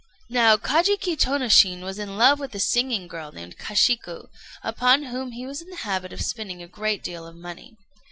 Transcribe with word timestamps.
]Now 0.39 0.57
Kajiki 0.57 1.15
Tônoshin 1.15 1.81
was 1.81 1.99
in 1.99 2.17
love 2.17 2.39
with 2.39 2.55
a 2.55 2.59
singing 2.59 3.07
girl 3.07 3.31
named 3.31 3.59
Kashiku, 3.59 4.29
upon 4.63 5.03
whom 5.03 5.31
he 5.33 5.45
was 5.45 5.61
in 5.61 5.69
the 5.69 5.75
habit 5.85 6.11
of 6.11 6.21
spending 6.21 6.63
a 6.63 6.67
great 6.67 7.03
deal 7.03 7.27
of 7.27 7.35
money. 7.35 7.77